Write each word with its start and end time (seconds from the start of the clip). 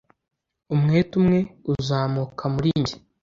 umwete 0.73 1.13
umwe 1.21 1.39
uzamuka 1.73 2.43
muri 2.53 2.69
njye 2.79 2.95